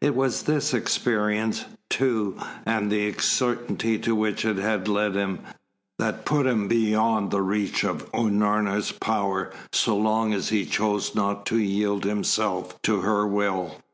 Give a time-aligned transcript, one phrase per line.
[0.00, 5.40] It was this experience, too, and the certainty to which it had led him,
[5.98, 11.44] that put him beyond the reach of Unorna's power so long as he chose not
[11.52, 13.82] to yield himself to her will.